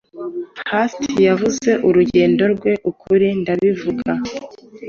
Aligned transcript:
Hast 0.71 1.01
yavuze 1.27 1.71
urugendo 1.87 2.43
rweUkuri 2.53 3.27
ndabivuga 3.41 4.11